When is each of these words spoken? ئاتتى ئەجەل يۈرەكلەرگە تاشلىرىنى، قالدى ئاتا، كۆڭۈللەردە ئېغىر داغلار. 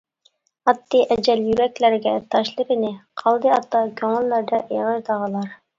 ئاتتى 0.71 1.01
ئەجەل 1.15 1.43
يۈرەكلەرگە 1.51 2.15
تاشلىرىنى، 2.33 2.91
قالدى 3.25 3.53
ئاتا، 3.59 3.87
كۆڭۈللەردە 4.03 4.67
ئېغىر 4.67 5.11
داغلار. 5.13 5.59